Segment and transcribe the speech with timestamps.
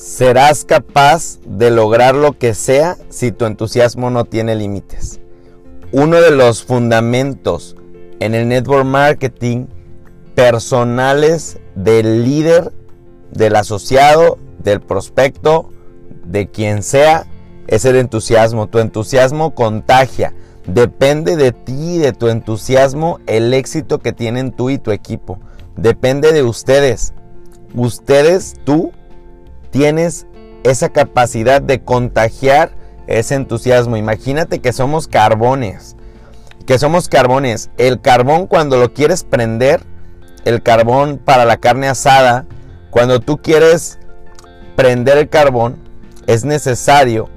[0.00, 5.20] serás capaz de lograr lo que sea si tu entusiasmo no tiene límites.
[5.92, 7.76] Uno de los fundamentos
[8.18, 9.66] en el network marketing
[10.34, 12.72] personales del líder,
[13.30, 15.68] del asociado, del prospecto,
[16.24, 17.26] de quien sea,
[17.66, 18.68] es el entusiasmo.
[18.68, 20.32] Tu entusiasmo contagia.
[20.66, 25.40] Depende de ti, de tu entusiasmo, el éxito que tienen tú y tu equipo.
[25.76, 27.12] Depende de ustedes.
[27.74, 28.92] Ustedes, tú,
[29.70, 30.26] tienes
[30.62, 32.72] esa capacidad de contagiar
[33.06, 33.96] ese entusiasmo.
[33.96, 35.96] Imagínate que somos carbones.
[36.66, 37.70] Que somos carbones.
[37.78, 39.82] El carbón cuando lo quieres prender,
[40.44, 42.46] el carbón para la carne asada,
[42.90, 43.98] cuando tú quieres
[44.76, 45.76] prender el carbón,
[46.26, 47.28] es necesario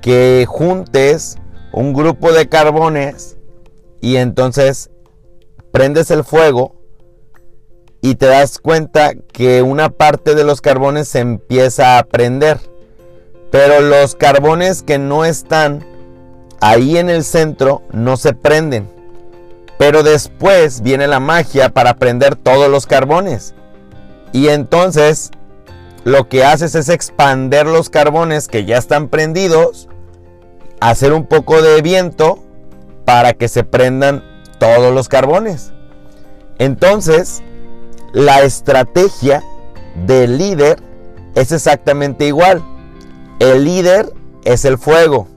[0.00, 1.38] que juntes
[1.72, 3.36] un grupo de carbones
[4.00, 4.90] y entonces
[5.72, 6.75] prendes el fuego
[8.00, 12.58] y te das cuenta que una parte de los carbones se empieza a prender.
[13.50, 15.84] Pero los carbones que no están
[16.60, 18.88] ahí en el centro no se prenden.
[19.78, 23.54] Pero después viene la magia para prender todos los carbones.
[24.32, 25.30] Y entonces
[26.04, 29.88] lo que haces es expander los carbones que ya están prendidos,
[30.80, 32.38] hacer un poco de viento
[33.04, 34.22] para que se prendan
[34.58, 35.72] todos los carbones.
[36.58, 37.42] Entonces,
[38.16, 39.44] la estrategia
[40.06, 40.82] del líder
[41.34, 42.64] es exactamente igual.
[43.40, 44.10] El líder
[44.42, 45.28] es el fuego.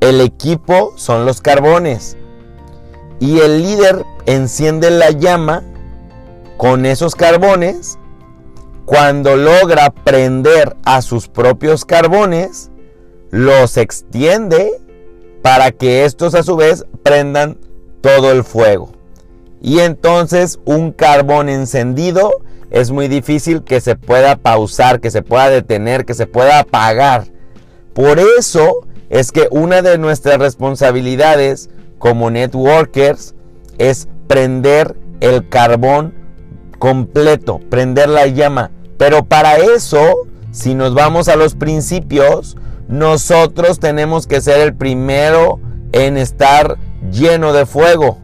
[0.00, 2.18] El equipo son los carbones.
[3.18, 5.62] Y el líder enciende la llama
[6.58, 7.98] con esos carbones.
[8.84, 12.70] Cuando logra prender a sus propios carbones,
[13.30, 14.82] los extiende
[15.40, 17.56] para que estos a su vez prendan
[18.02, 18.97] todo el fuego.
[19.60, 22.30] Y entonces un carbón encendido
[22.70, 27.24] es muy difícil que se pueda pausar, que se pueda detener, que se pueda apagar.
[27.94, 33.34] Por eso es que una de nuestras responsabilidades como networkers
[33.78, 36.14] es prender el carbón
[36.78, 38.70] completo, prender la llama.
[38.98, 42.56] Pero para eso, si nos vamos a los principios,
[42.88, 45.60] nosotros tenemos que ser el primero
[45.92, 46.76] en estar
[47.10, 48.18] lleno de fuego.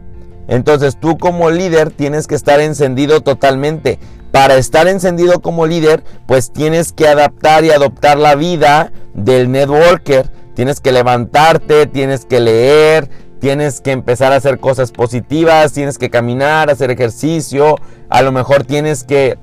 [0.47, 3.99] Entonces tú como líder tienes que estar encendido totalmente.
[4.31, 10.29] Para estar encendido como líder, pues tienes que adaptar y adoptar la vida del networker.
[10.55, 16.09] Tienes que levantarte, tienes que leer, tienes que empezar a hacer cosas positivas, tienes que
[16.09, 17.75] caminar, hacer ejercicio,
[18.09, 19.37] a lo mejor tienes que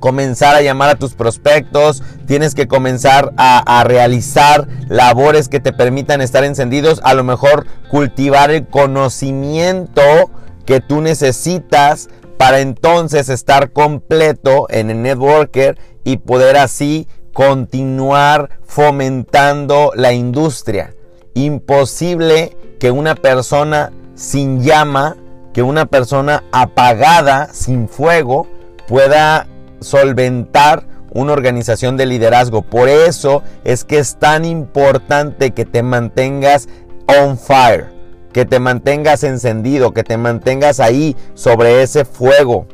[0.00, 5.72] comenzar a llamar a tus prospectos, tienes que comenzar a, a, realizar labores que te
[5.72, 10.02] permitan estar encendidos, a lo mejor cultivar el conocimiento
[10.66, 19.92] que tú necesitas para entonces estar completo en el networker y poder así continuar fomentando
[19.94, 20.94] la industria.
[21.34, 25.16] Imposible que una persona sin llama,
[25.52, 28.46] que una persona apagada, sin fuego,
[28.88, 29.46] pueda
[29.80, 32.62] solventar una organización de liderazgo.
[32.62, 36.68] Por eso es que es tan importante que te mantengas
[37.06, 37.92] on fire,
[38.36, 42.66] que te mantengas encendido, que te mantengas ahí sobre ese fuego.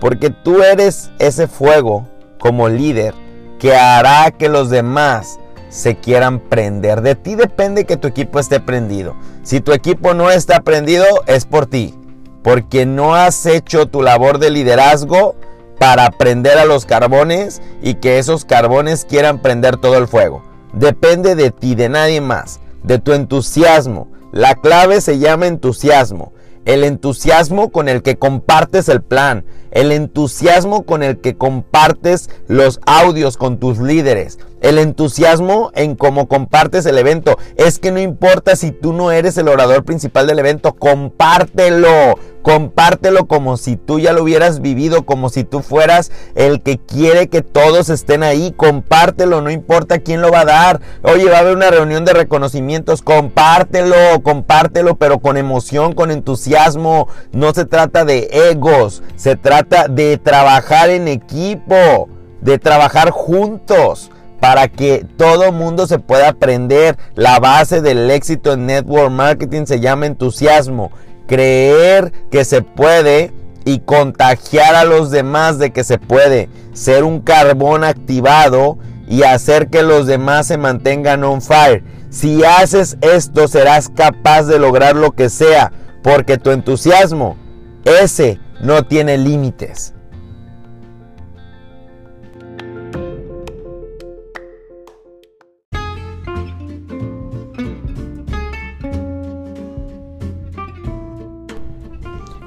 [0.00, 2.08] Porque tú eres ese fuego
[2.40, 3.14] como líder
[3.60, 7.02] que hará que los demás se quieran prender.
[7.02, 9.14] De ti depende que tu equipo esté prendido.
[9.44, 11.94] Si tu equipo no está prendido, es por ti.
[12.42, 15.36] Porque no has hecho tu labor de liderazgo
[15.78, 20.42] para prender a los carbones y que esos carbones quieran prender todo el fuego.
[20.72, 24.15] Depende de ti, de nadie más, de tu entusiasmo.
[24.32, 26.32] La clave se llama entusiasmo.
[26.64, 29.44] El entusiasmo con el que compartes el plan.
[29.70, 36.28] El entusiasmo con el que compartes los audios con tus líderes el entusiasmo en cómo
[36.28, 37.38] compartes el evento.
[37.56, 42.14] Es que no importa si tú no eres el orador principal del evento, compártelo.
[42.42, 47.26] Compártelo como si tú ya lo hubieras vivido, como si tú fueras el que quiere
[47.26, 48.54] que todos estén ahí.
[48.56, 50.80] Compártelo, no importa quién lo va a dar.
[51.02, 53.02] Oye, va a haber una reunión de reconocimientos.
[53.02, 57.08] Compártelo, compártelo, pero con emoción, con entusiasmo.
[57.32, 62.08] No se trata de egos, se trata de trabajar en equipo,
[62.42, 66.96] de trabajar juntos para que todo mundo se pueda aprender.
[67.14, 70.90] La base del éxito en network marketing se llama entusiasmo.
[71.26, 73.32] Creer que se puede
[73.64, 76.48] y contagiar a los demás de que se puede.
[76.72, 78.78] Ser un carbón activado
[79.08, 81.82] y hacer que los demás se mantengan on fire.
[82.10, 85.72] Si haces esto serás capaz de lograr lo que sea,
[86.02, 87.36] porque tu entusiasmo,
[87.84, 89.95] ese no tiene límites.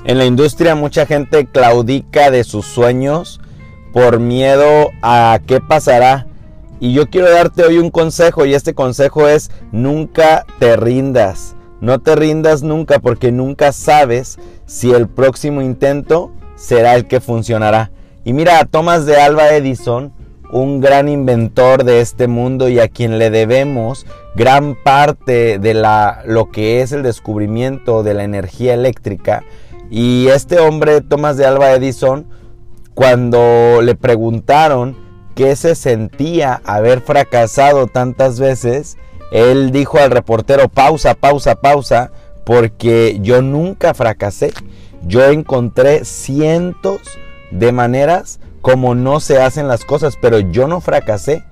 [0.06, 3.42] En la industria mucha gente claudica de sus sueños
[3.92, 6.26] por miedo a qué pasará.
[6.80, 11.56] Y yo quiero darte hoy un consejo y este consejo es nunca te rindas.
[11.82, 17.92] No te rindas nunca porque nunca sabes si el próximo intento será el que funcionará.
[18.24, 20.14] Y mira a Thomas de Alba Edison,
[20.52, 24.06] un gran inventor de este mundo y a quien le debemos
[24.36, 29.44] gran parte de la, lo que es el descubrimiento de la energía eléctrica.
[29.90, 32.28] Y este hombre, Thomas de Alba Edison,
[32.94, 34.96] cuando le preguntaron
[35.36, 38.98] qué se sentía haber fracasado tantas veces,
[39.32, 42.12] él dijo al reportero, pausa, pausa, pausa,
[42.46, 44.52] porque yo nunca fracasé.
[45.04, 47.00] Yo encontré cientos
[47.52, 51.44] de maneras como no se hacen las cosas, pero yo no fracasé.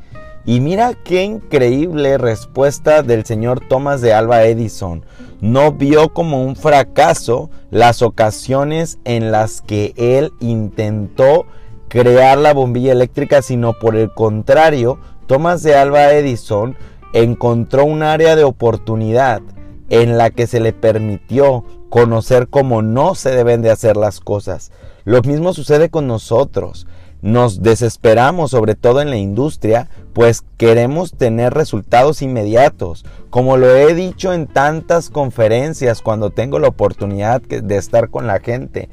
[0.48, 5.04] Y mira qué increíble respuesta del señor Thomas de Alba Edison.
[5.42, 11.46] No vio como un fracaso las ocasiones en las que él intentó
[11.90, 16.78] crear la bombilla eléctrica, sino por el contrario, Thomas de Alba Edison
[17.12, 19.42] encontró un área de oportunidad
[19.90, 24.72] en la que se le permitió conocer cómo no se deben de hacer las cosas.
[25.04, 26.88] Lo mismo sucede con nosotros.
[27.22, 33.06] Nos desesperamos, sobre todo en la industria, pues queremos tener resultados inmediatos.
[33.30, 38.40] Como lo he dicho en tantas conferencias cuando tengo la oportunidad de estar con la
[38.40, 38.90] gente,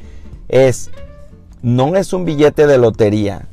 [0.49, 0.91] es,
[1.63, 3.49] no es un billete de lotería,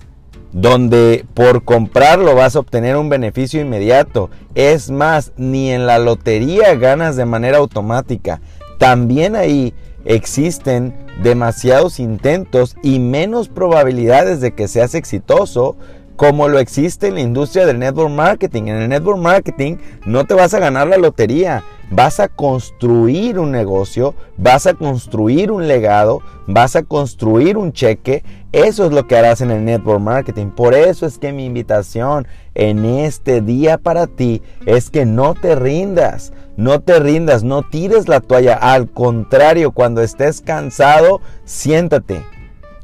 [0.53, 4.29] donde por comprarlo vas a obtener un beneficio inmediato.
[4.55, 8.41] Es más, ni en la lotería ganas de manera automática.
[8.77, 9.73] También ahí
[10.05, 15.75] existen demasiados intentos y menos probabilidades de que seas exitoso
[16.15, 18.63] como lo existe en la industria del network marketing.
[18.63, 23.51] En el network marketing no te vas a ganar la lotería, vas a construir un
[23.51, 28.23] negocio, vas a construir un legado, vas a construir un cheque.
[28.51, 30.47] Eso es lo que harás en el network marketing.
[30.47, 35.55] Por eso es que mi invitación en este día para ti es que no te
[35.55, 36.33] rindas.
[36.57, 38.55] No te rindas, no tires la toalla.
[38.55, 42.23] Al contrario, cuando estés cansado, siéntate,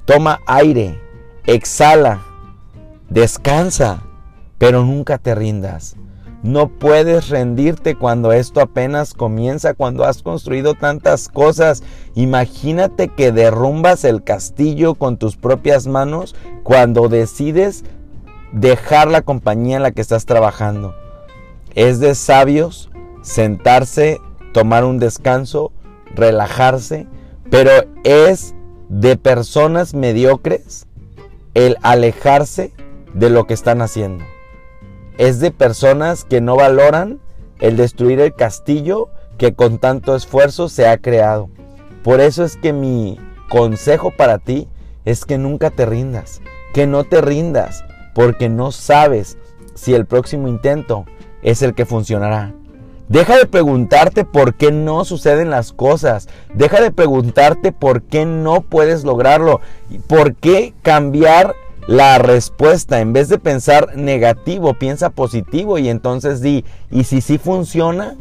[0.05, 0.99] toma aire,
[1.45, 2.21] exhala
[3.09, 4.03] Descansa,
[4.57, 5.95] pero nunca te rindas.
[6.43, 11.83] No puedes rendirte cuando esto apenas comienza, cuando has construido tantas cosas.
[12.13, 17.83] Imagínate que derrumbas el castillo con tus propias manos cuando decides
[18.51, 20.95] dejar la compañía en la que estás trabajando.
[21.73, 22.89] Es de sabios
[23.21, 24.21] sentarse,
[24.53, 25.71] tomar un descanso,
[26.13, 27.07] relajarse,
[27.49, 27.71] pero
[28.03, 28.53] es
[28.89, 30.87] de personas mediocres
[31.55, 32.71] el alejarse
[33.13, 34.23] de lo que están haciendo.
[35.17, 37.19] Es de personas que no valoran
[37.59, 41.49] el destruir el castillo que con tanto esfuerzo se ha creado.
[42.03, 43.19] Por eso es que mi
[43.49, 44.67] consejo para ti
[45.05, 46.41] es que nunca te rindas,
[46.73, 47.83] que no te rindas,
[48.13, 49.37] porque no sabes
[49.73, 51.05] si el próximo intento
[51.41, 52.53] es el que funcionará.
[53.09, 56.27] Deja de preguntarte por qué no suceden las cosas.
[56.53, 59.61] Deja de preguntarte por qué no puedes lograrlo.
[60.07, 61.55] ¿Por qué cambiar
[61.87, 67.37] la respuesta, en vez de pensar negativo, piensa positivo y entonces di, ¿y si sí
[67.37, 68.15] funciona?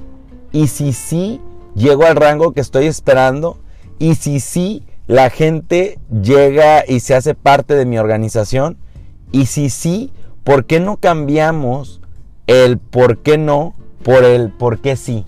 [0.53, 1.41] ¿Y si sí
[1.75, 3.59] llego al rango que estoy esperando?
[3.99, 8.79] ¿Y si sí la gente llega y se hace parte de mi organización?
[9.33, 10.13] ¿Y si sí,
[10.45, 12.01] por qué no cambiamos
[12.47, 15.25] el por qué no por el por qué sí?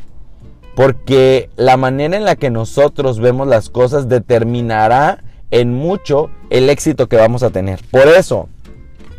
[0.76, 7.08] Porque la manera en la que nosotros vemos las cosas determinará en mucho el éxito
[7.08, 7.80] que vamos a tener.
[7.90, 8.48] Por eso,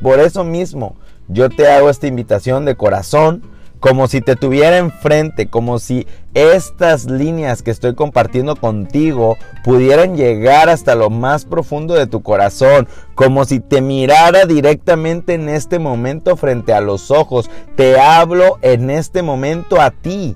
[0.02, 0.96] por eso mismo,
[1.28, 3.44] yo te hago esta invitación de corazón,
[3.80, 10.68] como si te tuviera enfrente, como si estas líneas que estoy compartiendo contigo pudieran llegar
[10.68, 16.36] hasta lo más profundo de tu corazón, como si te mirara directamente en este momento
[16.36, 17.50] frente a los ojos.
[17.78, 20.36] Te hablo en este momento a ti,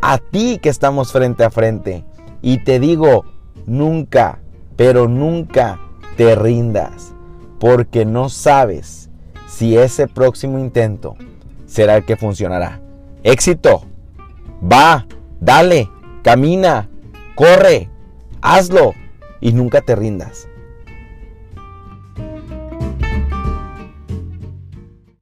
[0.00, 2.04] a ti que estamos frente a frente.
[2.40, 3.24] Y te digo,
[3.66, 4.41] nunca
[4.76, 5.78] pero nunca
[6.16, 7.12] te rindas,
[7.58, 9.10] porque no sabes
[9.46, 11.16] si ese próximo intento
[11.66, 12.80] será el que funcionará.
[13.22, 13.84] Éxito.
[14.62, 15.06] Va,
[15.40, 15.90] dale,
[16.22, 16.88] camina,
[17.34, 17.88] corre,
[18.40, 18.94] hazlo
[19.40, 20.48] y nunca te rindas.